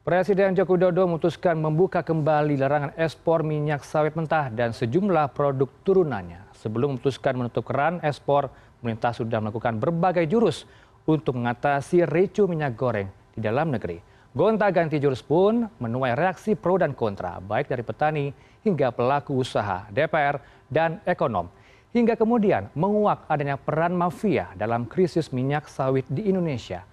Presiden 0.00 0.56
Joko 0.56 0.80
Widodo 0.80 1.04
memutuskan 1.04 1.60
membuka 1.60 2.00
kembali 2.00 2.56
larangan 2.56 2.96
ekspor 2.96 3.44
minyak 3.44 3.84
sawit 3.84 4.16
mentah 4.16 4.48
dan 4.48 4.72
sejumlah 4.72 5.28
produk 5.36 5.68
turunannya. 5.84 6.40
Sebelum 6.56 6.96
memutuskan 6.96 7.36
menutup 7.36 7.68
keran 7.68 8.00
ekspor, 8.00 8.48
pemerintah 8.80 9.12
sudah 9.12 9.44
melakukan 9.44 9.76
berbagai 9.76 10.24
jurus 10.24 10.64
untuk 11.04 11.36
mengatasi 11.36 12.08
ricu 12.08 12.48
minyak 12.48 12.80
goreng 12.80 13.12
di 13.36 13.44
dalam 13.44 13.76
negeri. 13.76 14.00
Gonta-ganti 14.32 14.96
jurus 14.96 15.20
pun 15.20 15.68
menuai 15.68 16.16
reaksi 16.16 16.56
pro 16.56 16.80
dan 16.80 16.96
kontra, 16.96 17.36
baik 17.36 17.68
dari 17.68 17.84
petani 17.84 18.32
hingga 18.64 18.96
pelaku 18.96 19.36
usaha, 19.36 19.84
DPR, 19.92 20.40
dan 20.72 21.04
ekonom. 21.04 21.52
Hingga 21.92 22.16
kemudian 22.16 22.72
menguak 22.72 23.28
adanya 23.28 23.60
peran 23.60 23.92
mafia 23.92 24.48
dalam 24.56 24.88
krisis 24.88 25.28
minyak 25.28 25.68
sawit 25.68 26.08
di 26.08 26.24
Indonesia. 26.32 26.88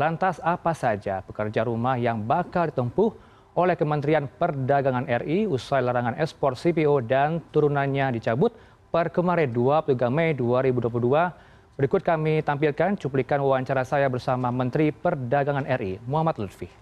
Lantas 0.00 0.40
apa 0.40 0.72
saja 0.72 1.20
pekerja 1.20 1.60
rumah 1.68 2.00
yang 2.00 2.24
bakal 2.24 2.72
ditempuh 2.72 3.12
oleh 3.52 3.76
Kementerian 3.76 4.24
Perdagangan 4.32 5.04
RI 5.04 5.44
usai 5.44 5.84
larangan 5.84 6.16
ekspor 6.16 6.56
CPO 6.56 7.04
dan 7.04 7.44
turunannya 7.52 8.16
dicabut 8.16 8.56
per 8.88 9.12
kemarin 9.12 9.52
23 9.52 10.08
Mei 10.08 10.32
2022. 10.32 11.76
Berikut 11.76 12.00
kami 12.00 12.40
tampilkan 12.40 12.96
cuplikan 12.96 13.44
wawancara 13.44 13.84
saya 13.84 14.08
bersama 14.08 14.48
Menteri 14.48 14.88
Perdagangan 14.88 15.68
RI 15.68 16.00
Muhammad 16.08 16.48
Lutfi. 16.48 16.72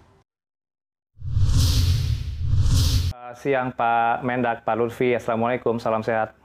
Siang 3.34 3.74
Pak 3.74 4.22
Mendak, 4.22 4.62
Pak 4.62 4.78
Lutfi. 4.78 5.18
Assalamualaikum, 5.18 5.82
salam 5.82 6.06
sehat. 6.06 6.38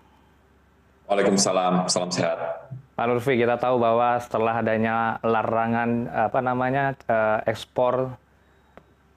Waalaikumsalam, 1.06 1.86
salam 1.86 2.10
sehat. 2.10 2.63
Pak 2.94 3.06
Lutfi, 3.10 3.42
kita 3.42 3.58
tahu 3.58 3.82
bahwa 3.82 4.22
setelah 4.22 4.62
adanya 4.62 5.18
larangan 5.26 6.06
apa 6.14 6.40
namanya 6.46 6.94
eh, 7.10 7.50
ekspor 7.50 8.14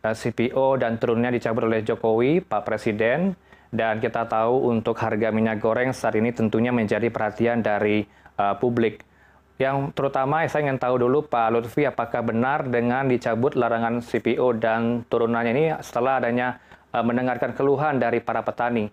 eh, 0.00 0.16
CPO 0.16 0.80
dan 0.80 0.96
turunnya 0.96 1.28
dicabut 1.28 1.68
oleh 1.68 1.84
Jokowi, 1.84 2.40
Pak 2.40 2.64
Presiden, 2.64 3.36
dan 3.68 4.00
kita 4.00 4.24
tahu 4.24 4.72
untuk 4.72 4.96
harga 4.96 5.28
minyak 5.28 5.60
goreng 5.60 5.92
saat 5.92 6.16
ini 6.16 6.32
tentunya 6.32 6.72
menjadi 6.72 7.12
perhatian 7.12 7.60
dari 7.60 8.06
uh, 8.38 8.56
publik. 8.56 9.02
Yang 9.56 9.92
terutama 9.96 10.44
saya 10.48 10.68
ingin 10.68 10.80
tahu 10.80 11.00
dulu 11.00 11.28
Pak 11.28 11.48
Lutfi, 11.52 11.84
apakah 11.88 12.24
benar 12.24 12.68
dengan 12.68 13.08
dicabut 13.08 13.56
larangan 13.56 14.00
CPO 14.00 14.56
dan 14.56 15.04
turunannya 15.08 15.52
ini 15.52 15.64
setelah 15.84 16.20
adanya 16.20 16.60
uh, 16.92 17.04
mendengarkan 17.04 17.52
keluhan 17.52 18.00
dari 18.00 18.20
para 18.20 18.40
petani? 18.40 18.88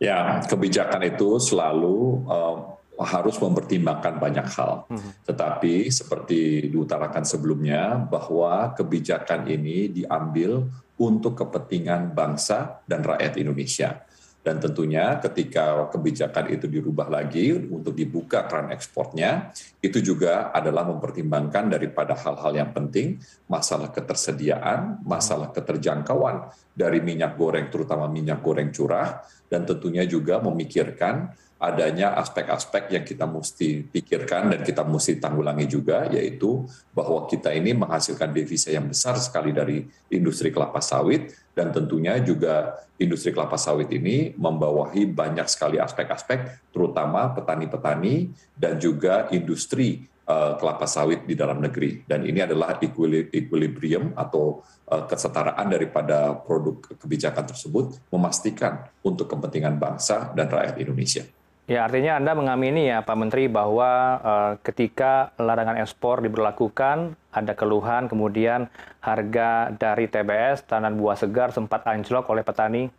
Ya, 0.00 0.40
kebijakan 0.48 1.12
itu 1.12 1.36
selalu 1.36 2.24
uh, 2.24 2.79
harus 3.00 3.40
mempertimbangkan 3.40 4.20
banyak 4.20 4.46
hal. 4.56 4.84
Hmm. 4.88 5.10
Tetapi 5.24 5.88
seperti 5.88 6.68
diutarakan 6.68 7.24
sebelumnya 7.24 7.96
bahwa 7.96 8.76
kebijakan 8.76 9.48
ini 9.48 9.88
diambil 9.88 10.68
untuk 11.00 11.32
kepentingan 11.40 12.12
bangsa 12.12 12.84
dan 12.84 13.00
rakyat 13.00 13.40
Indonesia. 13.40 14.04
Dan 14.40 14.56
tentunya 14.56 15.20
ketika 15.20 15.92
kebijakan 15.92 16.48
itu 16.48 16.64
dirubah 16.64 17.12
lagi 17.12 17.52
untuk 17.52 17.92
dibuka 17.92 18.48
keran 18.48 18.72
ekspornya, 18.72 19.52
itu 19.84 20.00
juga 20.00 20.48
adalah 20.56 20.88
mempertimbangkan 20.88 21.68
daripada 21.68 22.16
hal-hal 22.16 22.56
yang 22.56 22.72
penting, 22.72 23.20
masalah 23.44 23.92
ketersediaan, 23.92 25.04
masalah 25.04 25.52
keterjangkauan 25.52 26.48
dari 26.80 27.04
minyak 27.04 27.36
goreng, 27.36 27.68
terutama 27.68 28.08
minyak 28.08 28.40
goreng 28.40 28.72
curah, 28.72 29.20
dan 29.52 29.68
tentunya 29.68 30.08
juga 30.08 30.40
memikirkan 30.40 31.36
adanya 31.60 32.16
aspek-aspek 32.16 32.88
yang 32.96 33.04
kita 33.04 33.28
mesti 33.28 33.84
pikirkan 33.84 34.48
dan 34.48 34.60
kita 34.64 34.80
mesti 34.80 35.20
tanggulangi 35.20 35.68
juga, 35.68 36.08
yaitu 36.08 36.64
bahwa 36.96 37.28
kita 37.28 37.52
ini 37.52 37.76
menghasilkan 37.76 38.32
devisa 38.32 38.72
yang 38.72 38.88
besar 38.88 39.20
sekali 39.20 39.52
dari 39.52 39.84
industri 40.08 40.48
kelapa 40.48 40.80
sawit, 40.80 41.36
dan 41.52 41.68
tentunya 41.68 42.16
juga 42.24 42.80
industri 42.96 43.36
kelapa 43.36 43.60
sawit 43.60 43.92
ini 43.92 44.32
membawahi 44.40 45.04
banyak 45.04 45.44
sekali 45.52 45.76
aspek-aspek, 45.76 46.72
terutama 46.72 47.28
petani-petani 47.36 48.32
dan 48.56 48.80
juga 48.80 49.28
industri 49.28 50.09
kelapa 50.28 50.86
sawit 50.86 51.26
di 51.26 51.34
dalam 51.34 51.58
negeri. 51.58 52.06
Dan 52.06 52.22
ini 52.22 52.44
adalah 52.44 52.78
equilibrium 52.78 54.14
atau 54.14 54.62
uh, 54.90 55.04
kesetaraan 55.06 55.66
daripada 55.70 56.34
produk 56.38 56.82
kebijakan 56.98 57.46
tersebut, 57.46 57.98
memastikan 58.10 58.86
untuk 59.02 59.30
kepentingan 59.30 59.78
bangsa 59.78 60.30
dan 60.34 60.50
rakyat 60.50 60.76
Indonesia. 60.78 61.24
Ya, 61.70 61.86
artinya 61.86 62.18
Anda 62.18 62.34
mengamini 62.34 62.90
ya 62.90 62.98
Pak 62.98 63.14
Menteri 63.14 63.46
bahwa 63.46 64.18
uh, 64.18 64.52
ketika 64.58 65.30
larangan 65.38 65.78
ekspor 65.78 66.18
diberlakukan, 66.18 67.14
ada 67.30 67.52
keluhan 67.54 68.10
kemudian 68.10 68.66
harga 68.98 69.70
dari 69.70 70.10
TBS, 70.10 70.66
tanah 70.66 70.90
buah 70.90 71.14
segar 71.14 71.54
sempat 71.54 71.86
anjlok 71.86 72.26
oleh 72.26 72.42
petani? 72.42 72.90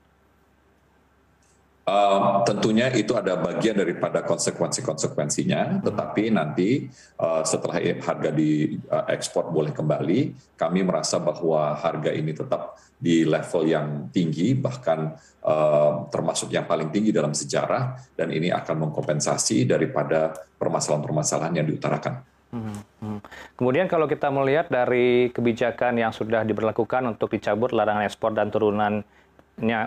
Uh, 1.91 2.39
tentunya 2.47 2.87
itu 2.95 3.11
ada 3.19 3.35
bagian 3.35 3.75
daripada 3.75 4.23
konsekuensi-konsekuensinya, 4.23 5.83
tetapi 5.83 6.31
nanti 6.31 6.87
uh, 7.19 7.43
setelah 7.43 7.83
harga 7.83 8.31
di 8.31 8.79
uh, 8.87 9.11
ekspor 9.11 9.51
boleh 9.51 9.75
kembali, 9.75 10.31
kami 10.55 10.87
merasa 10.87 11.19
bahwa 11.19 11.75
harga 11.75 12.15
ini 12.15 12.31
tetap 12.31 12.79
di 12.95 13.27
level 13.27 13.67
yang 13.67 14.07
tinggi, 14.07 14.55
bahkan 14.55 15.19
uh, 15.43 16.07
termasuk 16.07 16.55
yang 16.55 16.63
paling 16.63 16.95
tinggi 16.95 17.11
dalam 17.11 17.35
sejarah, 17.35 18.15
dan 18.15 18.31
ini 18.31 18.55
akan 18.55 18.87
mengkompensasi 18.87 19.67
daripada 19.67 20.31
permasalahan-permasalahan 20.63 21.59
yang 21.59 21.67
diutarakan. 21.67 22.23
Hmm, 22.55 22.79
hmm. 23.03 23.19
Kemudian 23.59 23.91
kalau 23.91 24.07
kita 24.07 24.31
melihat 24.31 24.71
dari 24.71 25.27
kebijakan 25.35 25.99
yang 25.99 26.15
sudah 26.15 26.47
diberlakukan 26.47 27.03
untuk 27.03 27.35
dicabut 27.35 27.75
larangan 27.75 28.07
ekspor 28.07 28.31
dan 28.31 28.47
turunan 28.47 29.03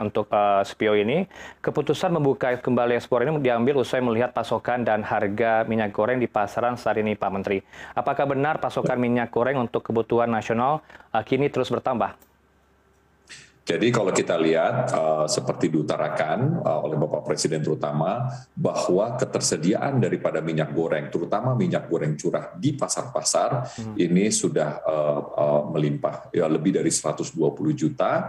untuk 0.01 0.31
uh, 0.31 0.63
CPO 0.63 0.95
ini, 1.03 1.27
keputusan 1.61 2.15
membuka 2.15 2.55
kembali 2.57 2.97
ekspor 2.97 3.27
ini 3.27 3.35
diambil 3.43 3.83
usai 3.83 3.99
melihat 3.99 4.31
pasokan 4.31 4.87
dan 4.87 5.03
harga 5.03 5.67
minyak 5.67 5.91
goreng 5.91 6.23
di 6.23 6.31
pasaran 6.31 6.79
saat 6.79 7.03
ini, 7.03 7.19
Pak 7.19 7.31
Menteri. 7.35 7.59
Apakah 7.93 8.31
benar 8.31 8.63
pasokan 8.63 8.97
minyak 8.97 9.35
goreng 9.35 9.59
untuk 9.59 9.83
kebutuhan 9.83 10.31
nasional 10.31 10.81
uh, 11.11 11.23
kini 11.27 11.51
terus 11.51 11.69
bertambah? 11.69 12.15
Jadi 13.65 13.89
kalau 13.89 14.13
kita 14.13 14.37
lihat 14.37 14.93
uh, 14.93 15.25
seperti 15.25 15.73
diutarakan 15.73 16.61
uh, 16.61 16.85
oleh 16.85 17.01
Bapak 17.01 17.25
Presiden 17.25 17.65
terutama 17.65 18.29
bahwa 18.53 19.17
ketersediaan 19.17 20.05
daripada 20.05 20.45
minyak 20.45 20.77
goreng, 20.77 21.09
terutama 21.09 21.57
minyak 21.57 21.89
goreng 21.89 22.13
curah 22.13 22.53
di 22.61 22.77
pasar-pasar 22.77 23.65
hmm. 23.73 23.97
ini 23.97 24.29
sudah 24.29 24.85
uh, 24.85 25.21
uh, 25.33 25.63
melimpah, 25.73 26.29
ya 26.37 26.45
lebih 26.45 26.77
dari 26.77 26.93
120 26.93 27.33
juta 27.73 28.29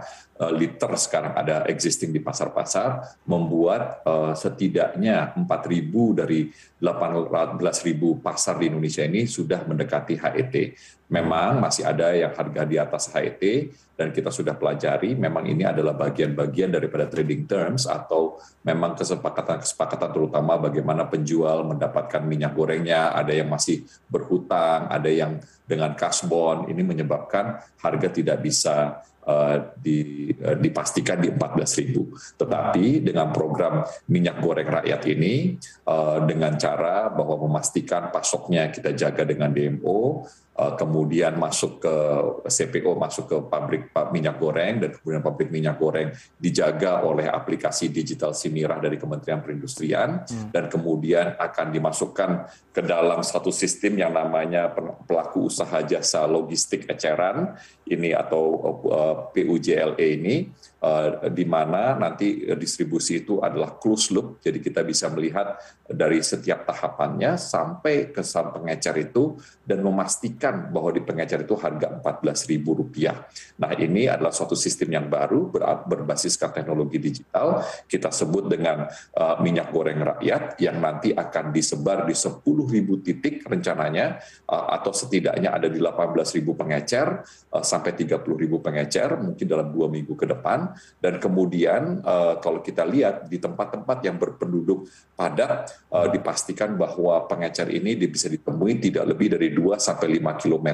liter 0.52 0.92
sekarang 1.00 1.32
ada 1.32 1.64
existing 1.68 2.12
di 2.12 2.20
pasar-pasar, 2.20 3.18
membuat 3.24 4.04
uh, 4.04 4.36
setidaknya 4.36 5.32
4.000 5.32 6.20
dari 6.20 6.52
18.000 6.76 8.20
pasar 8.20 8.60
di 8.60 8.68
Indonesia 8.68 9.00
ini 9.00 9.24
sudah 9.24 9.64
mendekati 9.64 10.20
HET. 10.20 10.76
Memang 11.06 11.62
masih 11.62 11.86
ada 11.86 12.10
yang 12.12 12.34
harga 12.34 12.62
di 12.66 12.76
atas 12.76 13.08
HET 13.08 13.72
dan 13.96 14.10
kita 14.12 14.28
sudah 14.28 14.52
pelajari 14.58 15.14
memang 15.16 15.46
ini 15.46 15.64
adalah 15.64 15.94
bagian-bagian 15.96 16.74
daripada 16.74 17.08
trading 17.08 17.46
terms 17.48 17.88
atau 17.88 18.36
memang 18.66 18.98
kesepakatan-kesepakatan 18.98 20.10
terutama 20.12 20.58
bagaimana 20.60 21.06
penjual 21.08 21.64
mendapatkan 21.64 22.20
minyak 22.26 22.52
gorengnya, 22.52 23.14
ada 23.14 23.32
yang 23.32 23.48
masih 23.48 23.86
berhutang, 24.10 24.90
ada 24.90 25.08
yang 25.08 25.40
dengan 25.64 25.96
cash 25.96 26.26
bond, 26.28 26.68
ini 26.68 26.82
menyebabkan 26.82 27.62
harga 27.80 28.08
tidak 28.12 28.42
bisa 28.44 29.00
di, 29.82 30.30
uh, 30.38 30.54
dipastikan 30.54 31.18
di 31.18 31.34
14.000. 31.34 32.38
Tetapi 32.38 33.02
dengan 33.02 33.34
program 33.34 33.82
minyak 34.06 34.38
goreng 34.38 34.70
rakyat 34.70 35.02
ini, 35.10 35.58
uh, 35.90 36.22
dengan 36.22 36.54
cara 36.54 37.10
bahwa 37.10 37.42
memastikan 37.50 38.14
pasoknya 38.14 38.70
kita 38.70 38.94
jaga 38.94 39.26
dengan 39.26 39.50
DMO, 39.50 40.22
Eh, 40.22 40.45
kemudian 40.56 41.36
masuk 41.36 41.84
ke 41.84 41.94
CPO, 42.48 42.96
masuk 42.96 43.28
ke 43.28 43.36
pabrik 43.44 43.92
minyak 44.08 44.40
goreng, 44.40 44.80
dan 44.80 44.90
kemudian 44.96 45.20
pabrik 45.20 45.52
minyak 45.52 45.76
goreng 45.76 46.16
dijaga 46.40 47.04
oleh 47.04 47.28
aplikasi 47.28 47.92
digital 47.92 48.32
Simirah 48.32 48.80
dari 48.80 48.96
Kementerian 48.96 49.44
Perindustrian, 49.44 50.24
hmm. 50.24 50.56
dan 50.56 50.72
kemudian 50.72 51.36
akan 51.36 51.66
dimasukkan 51.68 52.30
ke 52.72 52.80
dalam 52.80 53.20
satu 53.20 53.52
sistem 53.52 54.00
yang 54.00 54.16
namanya 54.16 54.72
pelaku 55.04 55.52
usaha 55.52 55.84
jasa 55.84 56.24
logistik 56.24 56.88
eceran, 56.88 57.52
ini 57.84 58.16
atau 58.16 58.42
uh, 58.88 59.14
PUJLE 59.36 60.00
ini 60.00 60.48
uh, 60.80 61.28
di 61.28 61.44
mana 61.44 62.00
nanti 62.00 62.48
distribusi 62.56 63.20
itu 63.20 63.44
adalah 63.44 63.76
close 63.76 64.08
loop, 64.08 64.40
jadi 64.40 64.56
kita 64.56 64.80
bisa 64.88 65.12
melihat 65.12 65.60
dari 65.84 66.24
setiap 66.24 66.64
tahapannya 66.64 67.36
sampai 67.36 68.08
ke 68.08 68.24
sang 68.24 68.56
pengecer 68.56 68.96
itu 69.04 69.36
dan 69.62 69.84
memastikan 69.84 70.45
bahwa 70.52 70.90
di 70.92 71.02
pengecer 71.02 71.42
itu 71.42 71.54
harga 71.56 72.02
Rp14.000. 72.02 72.66
Nah 73.62 73.72
ini 73.78 74.10
adalah 74.10 74.34
suatu 74.34 74.58
sistem 74.58 74.92
yang 74.94 75.06
baru 75.08 75.48
berbasiskan 75.86 76.52
teknologi 76.52 76.98
digital, 76.98 77.64
kita 77.86 78.10
sebut 78.10 78.50
dengan 78.50 78.86
uh, 79.16 79.36
minyak 79.40 79.70
goreng 79.70 80.02
rakyat 80.02 80.58
yang 80.62 80.78
nanti 80.82 81.12
akan 81.14 81.54
disebar 81.54 82.04
di 82.04 82.14
10.000 82.14 82.42
titik 83.06 83.46
rencananya 83.46 84.20
uh, 84.50 84.74
atau 84.76 84.92
setidaknya 84.92 85.52
ada 85.52 85.68
di 85.70 85.78
18.000 85.78 86.42
pengecer 86.42 87.06
uh, 87.52 87.64
sampai 87.64 87.92
30.000 87.94 88.22
pengecer 88.60 89.08
mungkin 89.20 89.46
dalam 89.46 89.68
dua 89.70 89.86
minggu 89.88 90.14
ke 90.14 90.26
depan 90.28 90.72
dan 91.00 91.18
kemudian 91.22 92.02
uh, 92.02 92.38
kalau 92.40 92.60
kita 92.60 92.82
lihat 92.84 93.28
di 93.30 93.38
tempat-tempat 93.40 93.98
yang 94.04 94.16
berpenduduk 94.16 94.88
padat 95.16 95.72
uh, 95.92 96.08
dipastikan 96.10 96.74
bahwa 96.76 97.24
pengecer 97.30 97.70
ini 97.72 97.96
bisa 97.96 98.28
ditemui 98.28 98.78
tidak 98.78 99.04
lebih 99.08 99.32
dari 99.32 99.48
2 99.52 99.76
sampai 99.80 100.18
5 100.20 100.35
km 100.38 100.68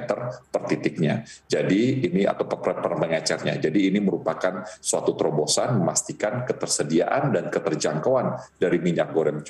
per 0.52 0.62
titiknya. 0.68 1.24
Jadi 1.48 2.06
ini 2.06 2.22
atau 2.26 2.46
per, 2.46 2.78
per 2.78 2.94
pengecernya. 2.98 3.58
Jadi 3.58 3.88
ini 3.88 3.98
merupakan 3.98 4.66
suatu 4.78 5.16
terobosan 5.16 5.80
memastikan 5.80 6.44
ketersediaan 6.44 7.32
dan 7.32 7.48
keterjangkauan 7.48 8.36
dari 8.58 8.78
minyak 8.82 9.10
goreng 9.10 9.40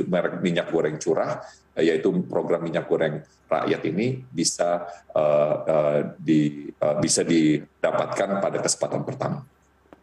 minyak 0.40 0.68
goreng 0.70 0.96
curah 1.00 1.40
yaitu 1.76 2.12
program 2.28 2.60
minyak 2.60 2.84
goreng 2.84 3.24
rakyat 3.48 3.82
ini 3.88 4.20
bisa 4.28 4.84
uh, 5.16 5.56
uh, 5.64 5.98
di 6.20 6.68
uh, 6.80 6.96
bisa 7.00 7.24
didapatkan 7.24 8.40
pada 8.40 8.58
kesempatan 8.60 9.02
pertama. 9.04 9.38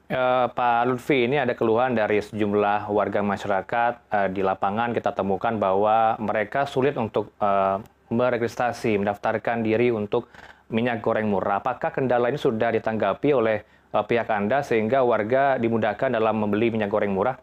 Uh, 0.09 0.49
Pak 0.49 0.89
Lutfi, 0.89 1.29
ini 1.29 1.37
ada 1.37 1.53
keluhan 1.53 1.93
dari 1.93 2.17
sejumlah 2.17 2.89
warga 2.89 3.21
masyarakat 3.21 3.93
uh, 4.09 4.25
di 4.33 4.41
lapangan 4.41 4.89
kita 4.89 5.13
temukan 5.13 5.53
bahwa 5.61 6.17
mereka 6.17 6.65
sulit 6.65 6.97
untuk 6.97 7.29
uh, 7.37 7.77
meregistrasi, 8.09 8.97
mendaftarkan 8.97 9.61
diri 9.61 9.93
untuk 9.93 10.29
minyak 10.69 11.01
goreng 11.01 11.29
murah. 11.29 11.61
Apakah 11.61 11.89
kendala 11.93 12.29
ini 12.29 12.37
sudah 12.37 12.73
ditanggapi 12.73 13.29
oleh 13.33 13.57
uh, 13.93 14.05
pihak 14.05 14.29
Anda 14.29 14.61
sehingga 14.61 15.01
warga 15.01 15.57
dimudahkan 15.57 16.13
dalam 16.13 16.45
membeli 16.45 16.73
minyak 16.73 16.89
goreng 16.89 17.13
murah? 17.13 17.37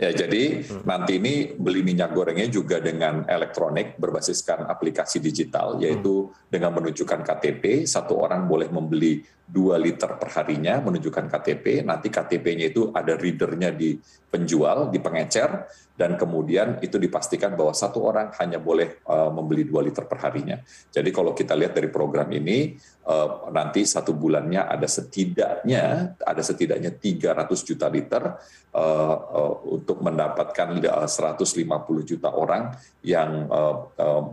Ya, 0.00 0.10
jadi 0.10 0.66
hmm. 0.66 0.82
nanti 0.82 1.22
ini 1.22 1.34
beli 1.54 1.86
minyak 1.86 2.10
gorengnya 2.10 2.50
juga 2.50 2.82
dengan 2.82 3.22
elektronik 3.28 4.00
berbasiskan 4.02 4.66
aplikasi 4.66 5.22
digital, 5.22 5.78
yaitu 5.78 6.26
hmm. 6.26 6.50
dengan 6.50 6.74
menunjukkan 6.74 7.22
KTP, 7.22 7.86
satu 7.86 8.18
orang 8.18 8.50
boleh 8.50 8.66
membeli 8.66 9.22
2 9.52 9.76
liter 9.76 10.16
per 10.16 10.32
harinya 10.32 10.80
menunjukkan 10.80 11.28
KTP, 11.28 11.84
nanti 11.84 12.08
KTP-nya 12.08 12.72
itu 12.72 12.88
ada 12.88 13.12
readernya 13.20 13.68
di 13.68 14.00
penjual, 14.32 14.88
di 14.88 14.96
pengecer, 14.96 15.68
dan 15.92 16.16
kemudian 16.16 16.80
itu 16.80 16.96
dipastikan 16.96 17.52
bahwa 17.52 17.76
satu 17.76 18.00
orang 18.00 18.32
hanya 18.40 18.56
boleh 18.56 19.04
uh, 19.04 19.28
membeli 19.28 19.68
2 19.68 19.92
liter 19.92 20.08
per 20.08 20.24
harinya. 20.24 20.56
Jadi 20.88 21.12
kalau 21.12 21.36
kita 21.36 21.52
lihat 21.52 21.76
dari 21.76 21.92
program 21.92 22.32
ini, 22.32 22.80
uh, 23.04 23.52
nanti 23.52 23.84
satu 23.84 24.16
bulannya 24.16 24.64
ada 24.64 24.88
setidaknya 24.88 26.16
ada 26.16 26.40
setidaknya 26.42 26.96
300 26.96 27.68
juta 27.68 27.92
liter 27.92 28.24
uh, 28.72 29.16
uh, 29.36 29.54
untuk 29.68 30.00
mendapatkan 30.00 30.80
150 30.80 32.08
juta 32.08 32.32
orang 32.32 32.72
yang 33.04 33.44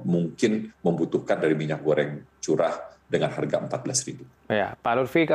mungkin 0.07 0.71
membutuhkan 0.79 1.41
dari 1.41 1.57
minyak 1.57 1.83
goreng 1.83 2.23
curah 2.39 2.98
dengan 3.09 3.33
harga 3.33 3.57
14.000. 3.65 4.53
Ya, 4.53 4.77
Pak 4.77 4.93
Lutfi, 4.95 5.25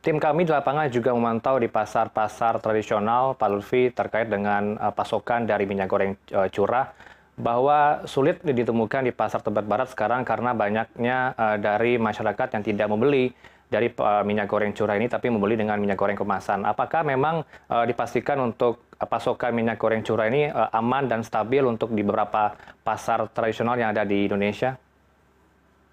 tim 0.00 0.16
kami 0.22 0.46
di 0.46 0.54
lapangan 0.54 0.86
juga 0.86 1.10
memantau 1.10 1.58
di 1.58 1.66
pasar-pasar 1.66 2.62
tradisional, 2.62 3.34
Pak 3.34 3.48
Lutfi, 3.50 3.90
terkait 3.90 4.30
dengan 4.30 4.78
uh, 4.78 4.94
pasokan 4.94 5.44
dari 5.44 5.66
minyak 5.66 5.90
goreng 5.90 6.14
uh, 6.30 6.46
curah, 6.46 6.94
bahwa 7.34 8.06
sulit 8.06 8.40
ditemukan 8.40 9.04
di 9.04 9.12
pasar 9.12 9.42
Tebet 9.42 9.66
Barat 9.66 9.92
sekarang 9.92 10.22
karena 10.22 10.54
banyaknya 10.54 11.34
uh, 11.34 11.56
dari 11.58 11.98
masyarakat 11.98 12.48
yang 12.56 12.62
tidak 12.64 12.86
membeli 12.88 13.34
dari 13.66 13.90
minyak 14.22 14.46
goreng 14.46 14.70
curah 14.70 14.94
ini, 14.94 15.10
tapi 15.10 15.26
membeli 15.26 15.58
dengan 15.58 15.74
minyak 15.82 15.98
goreng 15.98 16.14
kemasan. 16.14 16.62
Apakah 16.62 17.02
memang 17.02 17.42
dipastikan 17.66 18.38
untuk 18.38 18.94
pasokan 18.94 19.50
minyak 19.58 19.74
goreng 19.74 20.06
curah 20.06 20.30
ini 20.30 20.46
aman 20.54 21.10
dan 21.10 21.26
stabil 21.26 21.66
untuk 21.66 21.90
di 21.90 22.06
beberapa 22.06 22.54
pasar 22.86 23.26
tradisional 23.34 23.74
yang 23.74 23.90
ada 23.90 24.06
di 24.06 24.30
Indonesia? 24.30 24.78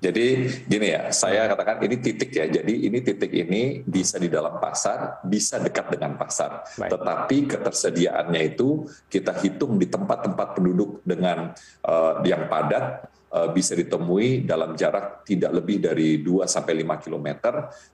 Jadi 0.03 0.51
gini 0.67 0.87
ya, 0.91 1.07
saya 1.15 1.47
katakan 1.47 1.79
ini 1.87 1.95
titik 2.03 2.35
ya. 2.35 2.45
Jadi 2.51 2.91
ini 2.91 2.99
titik 2.99 3.31
ini 3.31 3.79
bisa 3.87 4.19
di 4.19 4.27
dalam 4.27 4.59
pasar, 4.59 5.23
bisa 5.23 5.63
dekat 5.63 5.95
dengan 5.95 6.19
pasar. 6.19 6.67
Baik. 6.75 6.91
Tetapi 6.91 7.37
ketersediaannya 7.55 8.41
itu 8.43 8.83
kita 9.07 9.31
hitung 9.39 9.79
di 9.79 9.87
tempat-tempat 9.87 10.59
penduduk 10.59 10.99
dengan 11.07 11.55
uh, 11.87 12.19
yang 12.27 12.51
padat 12.51 13.07
bisa 13.49 13.73
ditemui 13.73 14.45
dalam 14.45 14.77
jarak 14.77 15.25
tidak 15.25 15.49
lebih 15.57 15.81
dari 15.81 16.21
2 16.21 16.45
sampai 16.45 16.85
5 16.85 17.01
km 17.01 17.27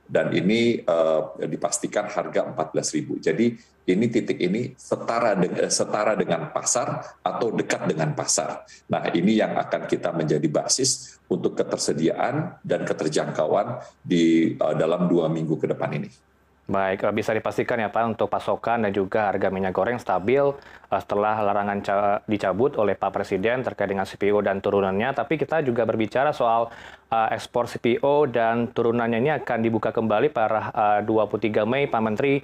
dan 0.04 0.36
ini 0.36 0.84
uh, 0.84 1.40
dipastikan 1.48 2.12
harga 2.12 2.44
14.000. 2.52 3.24
Jadi 3.24 3.56
ini 3.90 4.06
titik 4.12 4.38
ini 4.38 4.76
setara 4.76 5.34
dengan, 5.40 5.72
setara 5.72 6.14
dengan 6.20 6.52
pasar 6.52 7.18
atau 7.24 7.56
dekat 7.56 7.88
dengan 7.88 8.12
pasar. 8.14 8.68
Nah, 8.92 9.10
ini 9.16 9.40
yang 9.40 9.56
akan 9.58 9.88
kita 9.88 10.12
menjadi 10.14 10.46
basis 10.46 11.18
untuk 11.32 11.56
ketersediaan 11.56 12.60
dan 12.62 12.84
keterjangkauan 12.86 13.82
di 14.04 14.54
dalam 14.78 15.10
dua 15.10 15.32
minggu 15.32 15.58
ke 15.58 15.72
depan 15.72 15.90
ini. 15.96 16.29
Baik, 16.70 17.02
eh, 17.02 17.14
bisa 17.18 17.34
dipastikan 17.34 17.82
ya 17.82 17.90
Pak 17.90 18.14
untuk 18.14 18.30
pasokan 18.30 18.86
dan 18.86 18.94
juga 18.94 19.34
harga 19.34 19.50
minyak 19.50 19.74
goreng 19.74 19.98
stabil 19.98 20.54
uh, 20.54 21.00
setelah 21.02 21.42
larangan 21.42 21.82
dicabut 22.30 22.78
oleh 22.78 22.94
Pak 22.94 23.10
Presiden 23.10 23.66
terkait 23.66 23.90
dengan 23.90 24.06
CPO 24.06 24.38
dan 24.46 24.62
turunannya. 24.62 25.10
Tapi 25.18 25.42
kita 25.42 25.66
juga 25.66 25.90
berbicara 25.90 26.30
soal 26.30 26.70
uh, 27.10 27.30
ekspor 27.34 27.66
CPO 27.66 28.30
dan 28.30 28.70
turunannya 28.70 29.18
ini 29.18 29.34
akan 29.42 29.66
dibuka 29.66 29.90
kembali 29.90 30.30
pada 30.30 31.02
uh, 31.02 31.02
23 31.02 31.66
Mei, 31.66 31.90
Pak 31.90 32.02
Menteri 32.06 32.38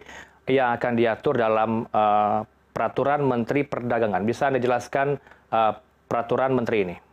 yang 0.50 0.74
akan 0.77 0.94
diatur 0.94 1.42
dalam 1.42 1.89
peraturan 2.69 3.25
Menteri 3.25 3.66
Perdagangan. 3.66 4.22
Bisa 4.30 4.54
Anda 4.54 4.62
jelaskan 4.62 5.18
peraturan 6.06 6.54
Menteri 6.54 6.77
ini? 6.86 7.05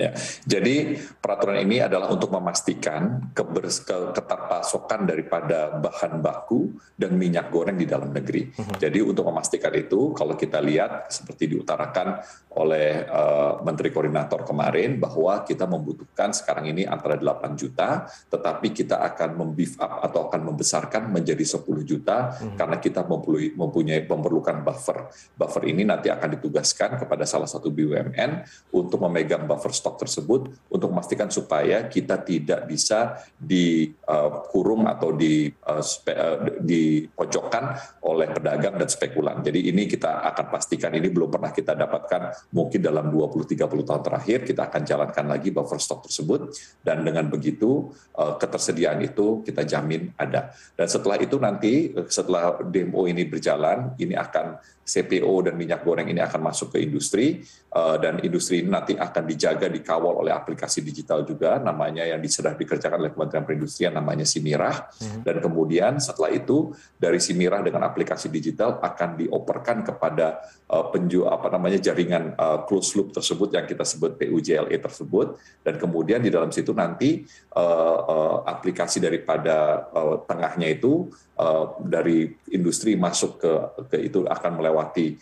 Ya, 0.00 0.16
jadi 0.48 0.96
peraturan 1.20 1.60
ini 1.62 1.84
adalah 1.84 2.08
untuk 2.08 2.32
memastikan 2.32 3.28
keterpasokan 3.36 5.04
daripada 5.04 5.78
bahan 5.78 6.18
baku 6.24 6.72
dan 6.96 7.12
minyak 7.14 7.52
goreng 7.52 7.76
di 7.76 7.84
dalam 7.84 8.08
negeri. 8.08 8.48
Uh-huh. 8.50 8.80
Jadi 8.80 9.04
untuk 9.04 9.28
memastikan 9.28 9.70
itu, 9.76 10.16
kalau 10.16 10.32
kita 10.32 10.64
lihat 10.64 11.12
seperti 11.12 11.52
diutarakan 11.52 12.24
oleh 12.56 13.04
uh, 13.04 13.60
Menteri 13.60 13.92
Koordinator 13.92 14.48
kemarin 14.48 14.96
bahwa 14.96 15.44
kita 15.44 15.68
membutuhkan 15.68 16.32
sekarang 16.32 16.72
ini 16.72 16.88
antara 16.88 17.20
8 17.20 17.52
juta, 17.52 18.08
tetapi 18.32 18.72
kita 18.72 18.96
akan 19.12 19.44
membeef 19.44 19.76
up 19.76 20.08
atau 20.08 20.32
akan 20.32 20.52
membesarkan 20.52 21.12
menjadi 21.12 21.44
10 21.44 21.62
juta 21.84 22.32
uh-huh. 22.32 22.56
karena 22.56 22.80
kita 22.80 23.04
mempunyai, 23.04 23.52
mempunyai 23.52 24.00
memerlukan 24.08 24.64
buffer. 24.64 25.12
Buffer 25.36 25.68
ini 25.68 25.84
nanti 25.84 26.08
akan 26.08 26.40
ditugaskan 26.40 26.96
kepada 26.96 27.28
salah 27.28 27.46
satu 27.46 27.68
BUMN 27.68 28.48
untuk 28.72 28.98
memegang 29.04 29.44
buffer 29.44 29.81
stok 29.82 30.06
tersebut 30.06 30.54
untuk 30.70 30.94
memastikan 30.94 31.26
supaya 31.26 31.90
kita 31.90 32.22
tidak 32.22 32.70
bisa 32.70 33.18
dikurung 33.34 34.86
atau 34.86 35.10
di 35.10 35.50
uh, 35.50 35.82
uh, 35.82 36.38
dipojokkan 36.62 37.64
oleh 38.06 38.30
pedagang 38.30 38.78
dan 38.78 38.86
spekulan. 38.86 39.42
Jadi 39.42 39.66
ini 39.66 39.90
kita 39.90 40.22
akan 40.30 40.46
pastikan 40.54 40.94
ini 40.94 41.10
belum 41.10 41.34
pernah 41.34 41.50
kita 41.50 41.74
dapatkan 41.74 42.54
mungkin 42.54 42.78
dalam 42.78 43.10
20-30 43.10 43.58
tahun 43.58 44.02
terakhir 44.06 44.38
kita 44.46 44.70
akan 44.70 44.82
jalankan 44.86 45.26
lagi 45.26 45.50
buffer 45.50 45.82
stok 45.82 46.06
tersebut 46.06 46.54
dan 46.86 47.02
dengan 47.02 47.26
begitu 47.26 47.90
uh, 48.14 48.38
ketersediaan 48.38 49.02
itu 49.02 49.42
kita 49.42 49.66
jamin 49.66 50.14
ada. 50.14 50.54
Dan 50.78 50.86
setelah 50.86 51.18
itu 51.18 51.34
nanti 51.42 51.90
setelah 52.06 52.62
demo 52.62 53.10
ini 53.10 53.26
berjalan 53.26 53.98
ini 53.98 54.14
akan 54.14 54.62
CPO 54.82 55.50
dan 55.50 55.54
minyak 55.58 55.82
goreng 55.82 56.06
ini 56.06 56.20
akan 56.20 56.42
masuk 56.42 56.74
ke 56.74 56.82
industri 56.82 57.38
dan 57.72 58.18
industri 58.20 58.60
ini 58.60 58.68
nanti 58.68 58.92
akan 58.98 59.24
dijaga 59.24 59.71
dikawal 59.72 60.20
oleh 60.20 60.30
aplikasi 60.30 60.84
digital 60.84 61.24
juga 61.24 61.56
namanya 61.56 62.04
yang 62.04 62.20
sudah 62.28 62.52
dikerjakan 62.52 63.00
oleh 63.00 63.10
Kementerian 63.10 63.44
Perindustrian 63.48 63.92
namanya 63.96 64.28
Simirah 64.28 64.92
hmm. 64.92 65.24
dan 65.24 65.40
kemudian 65.40 65.96
setelah 65.96 66.30
itu 66.30 66.76
dari 67.00 67.16
Simirah 67.18 67.64
dengan 67.64 67.88
aplikasi 67.88 68.28
digital 68.28 68.76
akan 68.78 69.24
dioperkan 69.24 69.80
kepada 69.80 70.44
uh, 70.68 70.92
penjual 70.92 71.32
apa 71.32 71.48
namanya 71.48 71.80
jaringan 71.80 72.36
uh, 72.36 72.68
closed 72.68 72.92
loop 72.94 73.16
tersebut 73.16 73.48
yang 73.56 73.64
kita 73.64 73.82
sebut 73.88 74.20
PUJLE 74.20 74.76
tersebut 74.76 75.40
dan 75.64 75.80
kemudian 75.80 76.20
di 76.20 76.28
dalam 76.28 76.52
situ 76.52 76.76
nanti 76.76 77.24
uh, 77.56 77.98
uh, 78.04 78.36
aplikasi 78.44 79.00
daripada 79.00 79.88
uh, 79.90 80.20
tengahnya 80.28 80.68
itu 80.68 81.08
uh, 81.40 81.80
dari 81.80 82.28
industri 82.52 82.94
masuk 82.94 83.40
ke 83.40 83.52
ke 83.88 83.96
itu 84.12 84.28
akan 84.28 84.60
melewati 84.60 85.16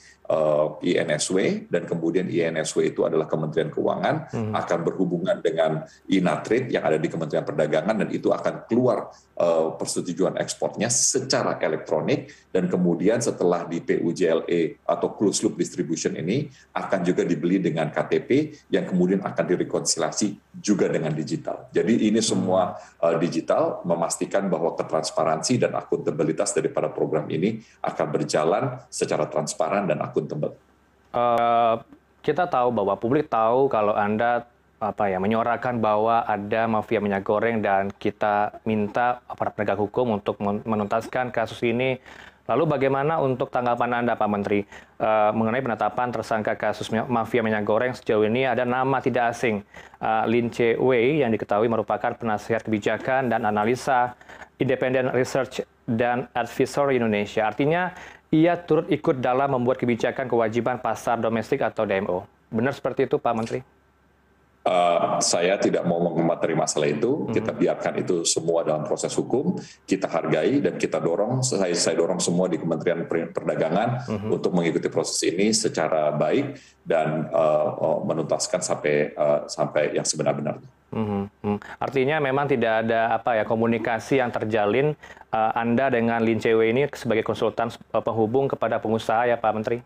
INSW 0.81 1.67
dan 1.67 1.83
kemudian 1.85 2.31
INSW 2.31 2.95
itu 2.95 3.03
adalah 3.03 3.27
Kementerian 3.27 3.69
Keuangan 3.69 4.31
hmm. 4.31 4.53
akan 4.55 4.79
berhubungan 4.87 5.37
dengan 5.43 5.83
Inatrade 6.07 6.71
yang 6.71 6.87
ada 6.87 6.97
di 6.97 7.11
Kementerian 7.11 7.43
Perdagangan 7.43 8.07
dan 8.07 8.09
itu 8.15 8.31
akan 8.31 8.71
keluar 8.71 9.11
uh, 9.41 9.75
persetujuan 9.75 10.39
ekspornya 10.39 10.87
secara 10.87 11.59
elektronik 11.59 12.31
dan 12.55 12.71
kemudian 12.71 13.19
setelah 13.19 13.67
di 13.67 13.83
PUJLE 13.83 14.87
atau 14.87 15.09
closed 15.19 15.43
loop 15.43 15.59
distribution 15.59 16.15
ini 16.15 16.47
akan 16.79 17.01
juga 17.03 17.27
dibeli 17.27 17.59
dengan 17.59 17.91
KTP 17.91 18.55
yang 18.71 18.87
kemudian 18.87 19.25
akan 19.27 19.45
direkonsiliasi 19.45 20.39
juga 20.63 20.87
dengan 20.87 21.11
digital. 21.11 21.67
Jadi 21.75 22.07
ini 22.07 22.23
semua 22.23 22.79
uh, 23.03 23.17
digital 23.19 23.83
memastikan 23.83 24.47
bahwa 24.47 24.79
ketransparansi 24.79 25.59
dan 25.59 25.75
akuntabilitas 25.75 26.55
daripada 26.55 26.87
program 26.93 27.27
ini 27.31 27.63
akan 27.83 28.07
berjalan 28.15 28.79
secara 28.87 29.27
transparan 29.27 29.91
dan 29.91 29.99
akuntabel. 30.21 30.53
Uh, 31.11 31.81
kita 32.21 32.45
tahu 32.47 32.69
bahwa 32.71 32.95
publik 33.00 33.33
tahu 33.33 33.67
kalau 33.73 33.97
Anda 33.97 34.45
apa 34.81 35.12
ya 35.12 35.21
menyuarakan 35.21 35.77
bahwa 35.77 36.25
ada 36.25 36.65
mafia 36.65 37.05
minyak 37.05 37.21
goreng 37.21 37.61
dan 37.61 37.93
kita 38.00 38.65
minta 38.65 39.21
aparat 39.29 39.53
penegak 39.53 39.77
hukum 39.77 40.17
untuk 40.17 40.41
menuntaskan 40.41 41.29
kasus 41.29 41.61
ini. 41.65 42.00
Lalu 42.49 42.67
bagaimana 42.67 43.23
untuk 43.23 43.53
tanggapan 43.53 44.03
Anda 44.03 44.19
Pak 44.19 44.27
Menteri 44.27 44.67
uh, 44.99 45.31
mengenai 45.31 45.62
penetapan 45.62 46.11
tersangka 46.11 46.59
kasus 46.59 46.91
mafia 46.91 47.47
minyak 47.47 47.62
goreng 47.62 47.95
sejauh 47.95 48.27
ini 48.27 48.43
ada 48.43 48.67
nama 48.67 48.99
tidak 48.99 49.37
asing 49.37 49.62
uh, 50.03 50.27
Lin 50.27 50.50
Che 50.50 50.75
Wei 50.75 51.23
yang 51.23 51.31
diketahui 51.31 51.71
merupakan 51.71 52.11
penasihat 52.17 52.67
kebijakan 52.67 53.31
dan 53.31 53.47
analisa 53.47 54.19
Independent 54.59 55.15
Research 55.15 55.62
dan 55.87 56.27
Advisor 56.35 56.91
Indonesia. 56.91 57.47
Artinya 57.47 57.95
ia 58.31 58.55
turut 58.55 58.87
ikut 58.87 59.19
dalam 59.19 59.59
membuat 59.59 59.83
kebijakan 59.83 60.31
kewajiban 60.31 60.79
pasar 60.79 61.19
domestik 61.19 61.67
atau 61.67 61.83
DMO. 61.83 62.23
Benar 62.51 62.75
seperti 62.75 63.11
itu 63.11 63.19
Pak 63.19 63.35
Menteri? 63.35 63.61
Uh, 64.61 65.17
saya 65.25 65.57
tidak 65.57 65.89
mau 65.89 65.99
mengomentari 65.99 66.53
masalah 66.53 66.93
itu. 66.93 67.27
Hmm. 67.27 67.33
Kita 67.33 67.51
biarkan 67.51 67.95
itu 67.97 68.23
semua 68.29 68.61
dalam 68.61 68.85
proses 68.87 69.11
hukum. 69.17 69.57
Kita 69.89 70.07
hargai 70.07 70.61
dan 70.63 70.77
kita 70.77 71.01
dorong. 71.01 71.41
Saya, 71.41 71.73
saya 71.75 71.97
dorong 71.97 72.21
semua 72.21 72.47
di 72.47 72.61
Kementerian 72.61 73.09
Perdagangan 73.09 74.05
hmm. 74.07 74.29
untuk 74.31 74.53
mengikuti 74.53 74.93
proses 74.93 75.17
ini 75.27 75.51
secara 75.51 76.13
baik 76.13 76.61
dan 76.85 77.33
uh, 77.33 78.05
menuntaskan 78.05 78.61
sampai 78.61 79.17
uh, 79.17 79.49
sampai 79.49 79.97
yang 79.97 80.05
sebenar-benarnya. 80.05 80.69
Hmm, 80.91 81.31
hmm. 81.43 81.59
Artinya 81.91 82.23
memang 82.23 82.47
tidak 82.47 82.87
ada 82.87 83.19
apa 83.19 83.43
ya 83.43 83.43
komunikasi 83.43 84.23
yang 84.23 84.31
terjalin 84.31 84.95
uh, 85.35 85.51
Anda 85.59 85.91
dengan 85.91 86.23
Lin 86.23 86.39
Cewe 86.39 86.71
ini 86.71 86.87
sebagai 86.95 87.27
konsultan 87.27 87.75
penghubung 87.91 88.47
kepada 88.47 88.79
pengusaha 88.79 89.27
ya 89.27 89.35
Pak 89.35 89.53
Menteri? 89.59 89.83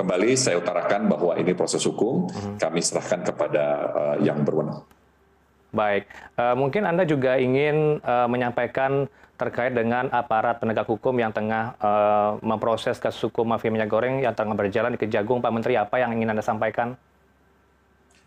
kembali 0.00 0.32
saya 0.32 0.56
utarakan 0.56 1.12
bahwa 1.12 1.36
ini 1.36 1.52
proses 1.52 1.84
hukum, 1.84 2.24
hmm. 2.32 2.56
kami 2.56 2.80
serahkan 2.80 3.20
kepada 3.20 3.64
uh, 3.92 4.16
yang 4.24 4.40
berwenang. 4.40 4.80
Baik, 5.70 6.08
uh, 6.40 6.56
mungkin 6.56 6.88
Anda 6.88 7.04
juga 7.04 7.36
ingin 7.36 8.00
uh, 8.00 8.26
menyampaikan 8.26 9.06
terkait 9.36 9.76
dengan 9.76 10.08
aparat 10.12 10.60
penegak 10.60 10.88
hukum 10.88 11.16
yang 11.16 11.32
tengah 11.32 11.76
uh, 11.80 12.36
memproses 12.40 12.96
kasus 12.96 13.28
hukum 13.28 13.48
mafia 13.48 13.72
minyak 13.72 13.88
goreng 13.88 14.20
yang 14.24 14.32
tengah 14.32 14.56
berjalan 14.56 14.96
di 14.96 14.98
Kejagung, 15.00 15.44
Pak 15.44 15.52
Menteri, 15.52 15.76
apa 15.76 16.00
yang 16.00 16.16
ingin 16.16 16.32
Anda 16.32 16.44
sampaikan? 16.44 16.96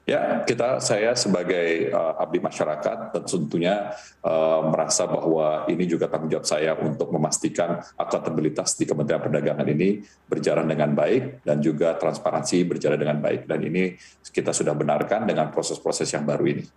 Ya, 0.03 0.43
kita 0.43 0.83
saya 0.83 1.15
sebagai 1.15 1.87
uh, 1.95 2.19
abdi 2.19 2.43
masyarakat 2.43 3.15
tentunya 3.23 3.95
uh, 4.19 4.59
merasa 4.67 5.07
bahwa 5.07 5.63
ini 5.71 5.87
juga 5.87 6.11
tanggung 6.11 6.27
jawab 6.27 6.43
saya 6.43 6.75
untuk 6.75 7.07
memastikan 7.07 7.79
akuntabilitas 7.95 8.75
di 8.75 8.83
Kementerian 8.83 9.23
Perdagangan 9.23 9.63
ini 9.63 10.03
berjalan 10.27 10.67
dengan 10.67 10.91
baik 10.91 11.47
dan 11.47 11.63
juga 11.63 11.95
transparansi 11.95 12.67
berjalan 12.67 12.99
dengan 12.99 13.23
baik 13.23 13.47
dan 13.47 13.63
ini 13.63 13.95
kita 14.27 14.51
sudah 14.51 14.75
benarkan 14.75 15.23
dengan 15.23 15.47
proses-proses 15.55 16.11
yang 16.11 16.27
baru 16.27 16.51
ini. 16.51 16.67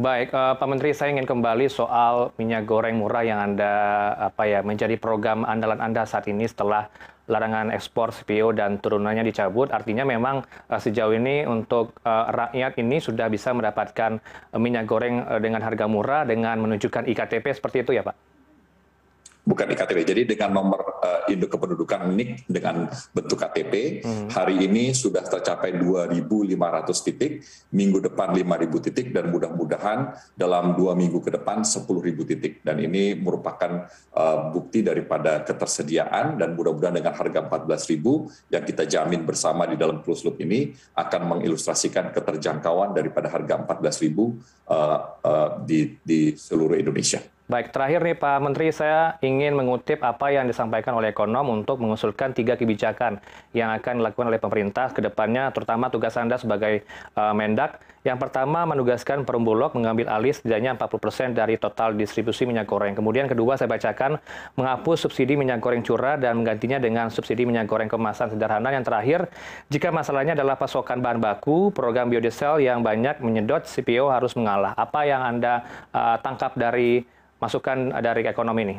Baik, 0.00 0.34
uh, 0.34 0.58
Pak 0.58 0.66
Menteri, 0.66 0.90
saya 0.90 1.14
ingin 1.14 1.30
kembali 1.30 1.70
soal 1.70 2.34
minyak 2.34 2.66
goreng 2.66 2.98
murah 2.98 3.22
yang 3.22 3.38
Anda 3.38 3.70
apa 4.16 4.50
ya 4.50 4.66
menjadi 4.66 4.98
program 4.98 5.46
andalan 5.46 5.78
Anda 5.78 6.02
saat 6.02 6.26
ini 6.26 6.50
setelah 6.50 6.90
larangan 7.30 7.70
ekspor 7.70 8.10
cpo 8.10 8.50
dan 8.50 8.82
turunannya 8.82 9.22
dicabut. 9.22 9.70
Artinya 9.70 10.02
memang 10.02 10.42
uh, 10.42 10.80
sejauh 10.82 11.14
ini 11.14 11.46
untuk 11.46 11.94
uh, 12.02 12.26
rakyat 12.26 12.82
ini 12.82 12.98
sudah 12.98 13.30
bisa 13.30 13.54
mendapatkan 13.54 14.18
uh, 14.50 14.58
minyak 14.58 14.90
goreng 14.90 15.22
dengan 15.38 15.62
harga 15.62 15.86
murah 15.86 16.26
dengan 16.26 16.58
menunjukkan 16.58 17.06
iktp 17.06 17.46
seperti 17.54 17.86
itu 17.86 17.94
ya 17.94 18.02
pak? 18.02 18.18
Bukan 19.46 19.70
iktp 19.70 19.98
jadi 20.02 20.26
dengan 20.26 20.58
nomor 20.58 20.89
uh, 21.00 21.20
induk 21.32 21.50
kependudukan 21.56 22.12
NIK 22.12 22.46
dengan 22.46 22.86
bentuk 23.10 23.40
KTP 23.40 24.04
hmm. 24.04 24.28
hari 24.30 24.68
ini 24.68 24.92
sudah 24.92 25.24
tercapai 25.24 25.74
2.500 25.76 27.06
titik 27.06 27.32
minggu 27.72 27.98
depan 28.04 28.36
5.000 28.36 28.86
titik 28.90 29.06
dan 29.16 29.32
mudah-mudahan 29.32 30.14
dalam 30.36 30.76
dua 30.76 30.92
minggu 30.94 31.18
ke 31.24 31.32
depan 31.32 31.64
10.000 31.64 31.88
titik 32.28 32.60
dan 32.62 32.76
ini 32.78 33.16
merupakan 33.16 33.88
uh, 34.14 34.52
bukti 34.52 34.84
daripada 34.84 35.42
ketersediaan 35.42 36.36
dan 36.36 36.54
mudah-mudahan 36.54 37.00
dengan 37.00 37.14
harga 37.16 37.40
14.000 37.48 38.52
yang 38.52 38.64
kita 38.64 38.84
jamin 38.86 39.24
bersama 39.24 39.64
di 39.66 39.80
dalam 39.80 40.04
close 40.04 40.22
loop 40.28 40.38
ini 40.44 40.70
akan 40.94 41.36
mengilustrasikan 41.36 42.12
keterjangkauan 42.12 42.92
daripada 42.92 43.32
harga 43.32 43.56
14.000 43.64 44.12
uh, 44.12 44.30
uh, 45.24 45.48
di, 45.64 45.96
di 46.04 46.36
seluruh 46.36 46.76
Indonesia. 46.76 47.39
Baik, 47.50 47.74
terakhir 47.74 48.06
nih 48.06 48.14
Pak 48.14 48.38
Menteri, 48.46 48.70
saya 48.70 49.18
ingin 49.26 49.58
mengutip 49.58 50.06
apa 50.06 50.30
yang 50.30 50.46
disampaikan 50.46 50.94
oleh 50.94 51.10
ekonom 51.10 51.50
untuk 51.50 51.82
mengusulkan 51.82 52.30
tiga 52.30 52.54
kebijakan 52.54 53.18
yang 53.50 53.74
akan 53.74 53.98
dilakukan 53.98 54.30
oleh 54.30 54.38
pemerintah 54.38 54.94
ke 54.94 55.02
depannya, 55.02 55.50
terutama 55.50 55.90
tugas 55.90 56.14
Anda 56.14 56.38
sebagai 56.38 56.86
uh, 57.18 57.34
Mendak. 57.34 57.82
Yang 58.06 58.22
pertama, 58.22 58.62
menugaskan 58.70 59.26
Perumbulok 59.26 59.74
mengambil 59.74 60.06
alih 60.14 60.30
setidaknya 60.30 60.78
40% 60.78 61.34
dari 61.34 61.58
total 61.58 61.98
distribusi 61.98 62.46
minyak 62.46 62.70
goreng. 62.70 62.94
Kemudian 62.94 63.26
kedua, 63.26 63.58
saya 63.58 63.66
bacakan 63.66 64.22
menghapus 64.54 65.10
subsidi 65.10 65.34
minyak 65.34 65.58
goreng 65.58 65.82
curah 65.82 66.14
dan 66.22 66.38
menggantinya 66.38 66.78
dengan 66.78 67.10
subsidi 67.10 67.42
minyak 67.50 67.66
goreng 67.66 67.90
kemasan 67.90 68.30
sederhana. 68.30 68.70
Yang 68.70 68.86
terakhir, 68.86 69.20
jika 69.74 69.90
masalahnya 69.90 70.38
adalah 70.38 70.54
pasokan 70.54 71.02
bahan 71.02 71.18
baku, 71.18 71.74
program 71.74 72.14
biodiesel 72.14 72.62
yang 72.62 72.86
banyak 72.86 73.18
menyedot 73.18 73.66
CPO 73.66 74.06
harus 74.06 74.38
mengalah. 74.38 74.70
Apa 74.78 75.02
yang 75.02 75.26
Anda 75.26 75.66
uh, 75.90 76.14
tangkap 76.22 76.54
dari 76.54 77.18
masukan 77.40 77.96
dari 77.98 78.22
ekonomi 78.28 78.60
ini, 78.68 78.76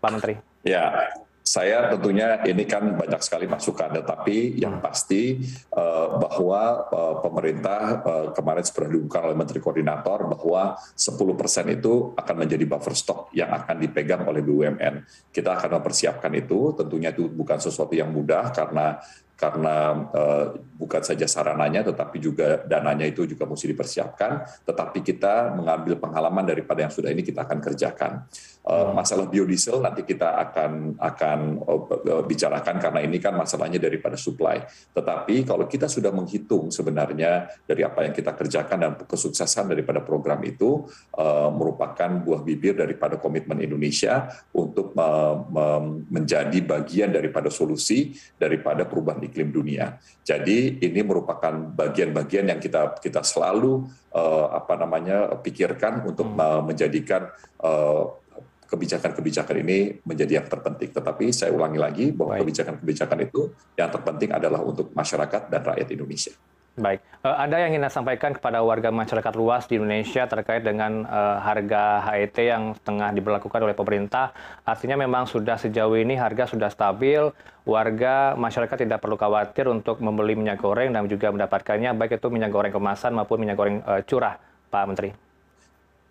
Pak 0.00 0.10
Menteri? 0.10 0.34
Ya, 0.64 1.12
saya 1.40 1.90
tentunya 1.90 2.38
ini 2.46 2.62
kan 2.62 2.94
banyak 2.94 3.18
sekali 3.26 3.50
masukan, 3.50 3.90
tetapi 3.90 4.60
yang 4.60 4.78
pasti 4.78 5.40
uh, 5.74 6.20
bahwa 6.20 6.86
uh, 6.92 7.16
pemerintah 7.24 7.80
uh, 8.06 8.26
kemarin 8.36 8.62
sudah 8.62 8.86
dibuka 8.86 9.18
oleh 9.24 9.34
Menteri 9.34 9.58
Koordinator 9.58 10.30
bahwa 10.30 10.78
10% 10.94 11.76
itu 11.80 12.14
akan 12.14 12.34
menjadi 12.46 12.64
buffer 12.70 12.94
stock 12.94 13.34
yang 13.34 13.50
akan 13.50 13.76
dipegang 13.82 14.22
oleh 14.30 14.44
BUMN. 14.46 15.02
Kita 15.32 15.58
akan 15.58 15.80
mempersiapkan 15.80 16.30
itu, 16.38 16.76
tentunya 16.76 17.10
itu 17.10 17.26
bukan 17.26 17.58
sesuatu 17.58 17.98
yang 17.98 18.14
mudah 18.14 18.52
karena 18.54 19.00
karena 19.40 20.04
uh, 20.12 20.52
bukan 20.76 21.00
saja 21.00 21.24
sarananya 21.24 21.80
tetapi 21.80 22.20
juga 22.20 22.60
dananya 22.68 23.08
itu 23.08 23.24
juga 23.24 23.48
mesti 23.48 23.72
dipersiapkan. 23.72 24.44
Tetapi 24.68 25.00
kita 25.00 25.56
mengambil 25.56 25.96
pengalaman 25.96 26.44
daripada 26.44 26.84
yang 26.84 26.92
sudah 26.92 27.08
ini 27.08 27.24
kita 27.24 27.48
akan 27.48 27.58
kerjakan 27.64 28.28
masalah 28.94 29.26
biodiesel 29.26 29.82
nanti 29.82 30.06
kita 30.06 30.38
akan 30.50 30.96
akan 30.98 31.38
uh, 31.66 32.22
bicarakan 32.24 32.76
karena 32.78 33.00
ini 33.02 33.18
kan 33.18 33.34
masalahnya 33.34 33.82
daripada 33.82 34.14
supply 34.14 34.62
tetapi 34.94 35.42
kalau 35.44 35.66
kita 35.66 35.90
sudah 35.90 36.14
menghitung 36.14 36.70
sebenarnya 36.70 37.50
dari 37.66 37.82
apa 37.82 38.06
yang 38.06 38.14
kita 38.14 38.32
kerjakan 38.34 38.78
dan 38.78 38.92
kesuksesan 39.00 39.70
daripada 39.70 40.00
program 40.02 40.40
itu 40.46 40.86
uh, 41.18 41.50
merupakan 41.50 42.10
buah 42.22 42.42
bibir 42.46 42.78
daripada 42.78 43.18
komitmen 43.18 43.58
Indonesia 43.60 44.30
untuk 44.54 44.94
uh, 44.94 45.36
menjadi 46.10 46.58
bagian 46.62 47.10
daripada 47.10 47.50
solusi 47.50 48.14
daripada 48.38 48.86
perubahan 48.86 49.22
iklim 49.26 49.50
dunia. 49.50 49.98
Jadi 50.22 50.80
ini 50.80 51.00
merupakan 51.02 51.52
bagian-bagian 51.74 52.54
yang 52.54 52.60
kita 52.62 52.96
kita 53.02 53.20
selalu 53.26 53.88
uh, 54.14 54.46
apa 54.54 54.74
namanya 54.78 55.34
pikirkan 55.40 56.06
untuk 56.06 56.26
hmm. 56.30 56.70
menjadikan 56.70 57.30
uh, 57.62 58.20
kebijakan-kebijakan 58.70 59.56
ini 59.66 59.98
menjadi 60.06 60.38
yang 60.40 60.46
terpenting. 60.46 60.94
Tetapi 60.94 61.34
saya 61.34 61.50
ulangi 61.50 61.78
lagi 61.82 62.06
bahwa 62.14 62.38
kebijakan-kebijakan 62.38 63.18
itu 63.26 63.50
yang 63.74 63.90
terpenting 63.90 64.30
adalah 64.30 64.62
untuk 64.62 64.94
masyarakat 64.94 65.50
dan 65.50 65.60
rakyat 65.66 65.88
Indonesia. 65.90 66.32
Baik, 66.78 67.02
uh, 67.26 67.34
ada 67.34 67.58
yang 67.58 67.74
ingin 67.74 67.90
sampaikan 67.90 68.30
kepada 68.30 68.62
warga 68.62 68.94
masyarakat 68.94 69.34
luas 69.34 69.66
di 69.66 69.76
Indonesia 69.76 70.22
terkait 70.30 70.62
dengan 70.62 71.02
uh, 71.02 71.42
harga 71.42 71.98
HET 72.08 72.38
yang 72.40 72.78
tengah 72.86 73.10
diberlakukan 73.10 73.58
oleh 73.58 73.74
pemerintah. 73.74 74.30
Artinya 74.62 74.94
memang 74.94 75.26
sudah 75.26 75.58
sejauh 75.58 75.98
ini 75.98 76.14
harga 76.14 76.46
sudah 76.46 76.70
stabil, 76.70 77.26
warga 77.66 78.38
masyarakat 78.38 78.86
tidak 78.86 79.02
perlu 79.02 79.18
khawatir 79.18 79.66
untuk 79.66 79.98
membeli 79.98 80.38
minyak 80.38 80.62
goreng 80.62 80.94
dan 80.94 81.10
juga 81.10 81.34
mendapatkannya 81.34 81.90
baik 81.98 82.22
itu 82.22 82.30
minyak 82.30 82.54
goreng 82.54 82.72
kemasan 82.72 83.18
maupun 83.18 83.42
minyak 83.42 83.58
goreng 83.58 83.82
uh, 83.82 84.00
curah, 84.06 84.38
Pak 84.70 84.84
Menteri. 84.86 85.29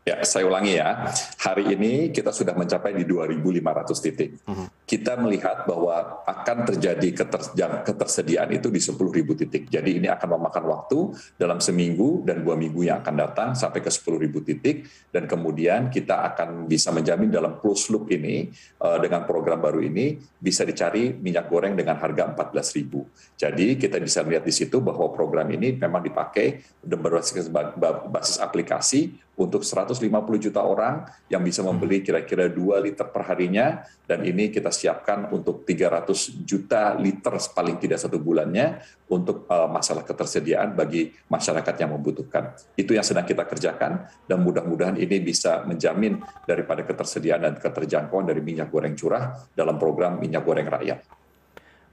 Ya, 0.08 0.24
saya 0.26 0.48
ulangi 0.48 0.80
ya. 0.80 1.12
Hari 1.44 1.76
ini 1.76 2.10
kita 2.10 2.32
sudah 2.32 2.56
mencapai 2.56 2.96
di 2.96 3.04
2.500 3.04 4.06
titik. 4.06 4.30
Uh 4.48 4.52
mhm. 4.52 4.68
Kita 4.90 5.22
melihat 5.22 5.70
bahwa 5.70 6.26
akan 6.26 6.66
terjadi 6.66 7.22
ketersediaan 7.86 8.50
itu 8.50 8.74
di 8.74 8.82
10.000 8.82 8.98
titik. 9.38 9.70
Jadi 9.70 10.02
ini 10.02 10.10
akan 10.10 10.34
memakan 10.34 10.66
waktu 10.66 11.14
dalam 11.38 11.62
seminggu 11.62 12.26
dan 12.26 12.42
dua 12.42 12.58
minggu 12.58 12.90
yang 12.90 13.06
akan 13.06 13.16
datang 13.22 13.50
sampai 13.54 13.86
ke 13.86 13.94
10.000 13.94 14.34
titik 14.42 14.90
dan 15.14 15.30
kemudian 15.30 15.94
kita 15.94 16.34
akan 16.34 16.66
bisa 16.66 16.90
menjamin 16.90 17.30
dalam 17.30 17.62
close 17.62 17.94
loop 17.94 18.10
ini 18.10 18.50
eh, 18.82 18.98
dengan 18.98 19.30
program 19.30 19.62
baru 19.62 19.78
ini 19.78 20.18
bisa 20.42 20.66
dicari 20.66 21.14
minyak 21.14 21.46
goreng 21.54 21.78
dengan 21.78 22.02
harga 22.02 22.34
14.000. 22.34 23.38
Jadi 23.38 23.78
kita 23.78 24.02
bisa 24.02 24.26
melihat 24.26 24.42
di 24.42 24.54
situ 24.58 24.82
bahwa 24.82 25.14
program 25.14 25.54
ini 25.54 25.78
memang 25.78 26.02
dipakai 26.02 26.66
berbasis 26.82 27.46
basis 28.10 28.42
aplikasi 28.42 29.14
untuk 29.40 29.64
150 29.64 30.04
juta 30.44 30.60
orang 30.60 31.08
yang 31.32 31.40
bisa 31.40 31.64
membeli 31.64 32.04
kira-kira 32.04 32.52
2 32.52 32.84
liter 32.84 33.08
per 33.08 33.24
harinya 33.24 33.88
dan 34.04 34.28
ini 34.28 34.52
kita 34.52 34.68
siapkan 34.80 35.28
untuk 35.36 35.68
300 35.68 36.48
juta 36.48 36.96
liter 36.96 37.36
paling 37.52 37.76
tidak 37.76 38.00
satu 38.00 38.16
bulannya 38.16 38.80
untuk 39.12 39.44
uh, 39.52 39.68
masalah 39.68 40.08
ketersediaan 40.08 40.72
bagi 40.72 41.12
masyarakat 41.28 41.76
yang 41.76 41.92
membutuhkan. 42.00 42.56
Itu 42.80 42.96
yang 42.96 43.04
sedang 43.04 43.28
kita 43.28 43.44
kerjakan 43.44 44.08
dan 44.24 44.40
mudah-mudahan 44.40 44.96
ini 44.96 45.20
bisa 45.20 45.68
menjamin 45.68 46.24
daripada 46.48 46.88
ketersediaan 46.88 47.44
dan 47.44 47.54
keterjangkauan 47.60 48.24
dari 48.24 48.40
minyak 48.40 48.72
goreng 48.72 48.96
curah 48.96 49.36
dalam 49.52 49.76
program 49.76 50.16
minyak 50.16 50.48
goreng 50.48 50.72
rakyat. 50.72 51.20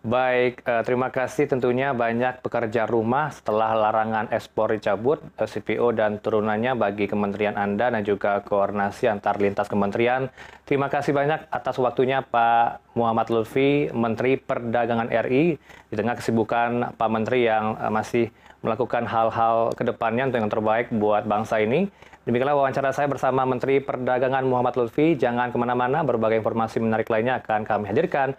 Baik, 0.06 0.62
eh, 0.62 0.82
terima 0.86 1.10
kasih 1.10 1.50
tentunya 1.50 1.90
banyak 1.90 2.38
pekerja 2.38 2.86
rumah 2.86 3.32
setelah 3.32 3.74
larangan 3.74 4.30
ekspor 4.30 4.76
dicabut, 4.76 5.18
eh, 5.34 5.48
CPO 5.48 5.90
dan 5.96 6.22
turunannya 6.22 6.78
bagi 6.78 7.10
kementerian 7.10 7.58
Anda 7.58 7.90
dan 7.90 8.06
juga 8.06 8.38
koordinasi 8.44 9.10
antar 9.10 9.40
lintas 9.42 9.66
kementerian. 9.66 10.30
Terima 10.62 10.86
kasih 10.86 11.10
banyak 11.10 11.50
atas 11.50 11.80
waktunya 11.82 12.22
Pak 12.22 12.94
Muhammad 12.94 13.34
Lutfi, 13.34 13.90
Menteri 13.90 14.38
Perdagangan 14.38 15.10
RI, 15.10 15.58
di 15.90 15.94
tengah 15.98 16.14
kesibukan 16.14 16.94
Pak 16.94 17.10
Menteri 17.10 17.48
yang 17.48 17.74
eh, 17.74 17.90
masih 17.90 18.24
melakukan 18.62 19.10
hal-hal 19.10 19.74
ke 19.74 19.82
depannya 19.82 20.30
untuk 20.30 20.38
yang 20.38 20.50
terbaik 20.50 20.86
buat 20.94 21.26
bangsa 21.26 21.58
ini. 21.58 21.90
Demikianlah 22.26 22.58
wawancara 22.58 22.90
saya 22.90 23.06
bersama 23.06 23.46
Menteri 23.46 23.78
Perdagangan 23.78 24.42
Muhammad 24.42 24.74
Lutfi. 24.74 25.14
Jangan 25.14 25.54
ke 25.54 25.58
mana-mana, 25.62 26.02
berbagai 26.02 26.42
informasi 26.42 26.82
menarik 26.82 27.06
lainnya 27.06 27.38
akan 27.38 27.62
kami 27.62 27.86
hadirkan 27.86 28.34